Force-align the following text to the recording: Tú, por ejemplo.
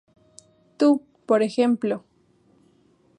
Tú, 0.77 1.03
por 1.27 1.43
ejemplo. 1.43 2.03